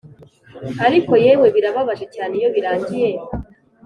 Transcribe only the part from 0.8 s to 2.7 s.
ariko yewe birababaje cyane iyo